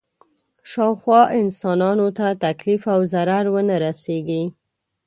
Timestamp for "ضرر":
3.13-3.45